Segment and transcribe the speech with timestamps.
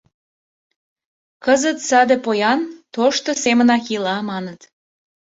[1.43, 2.59] Кызыт саде поян
[2.93, 4.61] тошто семынак ила, маныт.